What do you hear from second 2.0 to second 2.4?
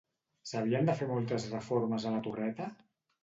a la